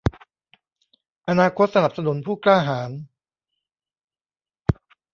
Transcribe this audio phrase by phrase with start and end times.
[1.29, 2.91] อนาคตสนับสนุนผู้กล้าหาญ